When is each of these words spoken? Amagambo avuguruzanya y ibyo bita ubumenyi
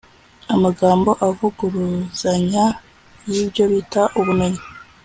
Amagambo 0.53 1.11
avuguruzanya 1.27 2.65
y 3.31 3.33
ibyo 3.43 3.63
bita 3.71 4.03
ubumenyi 4.19 4.63